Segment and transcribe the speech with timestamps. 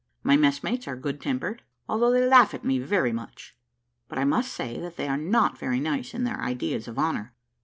[0.23, 3.55] My messmates are good tempered, although they laugh at me very much:
[4.09, 7.35] but I must say that they are not very nice in their ideas of honour.